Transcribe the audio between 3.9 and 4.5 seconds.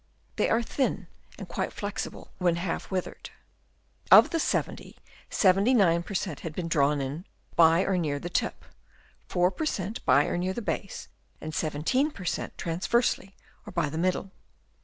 Of the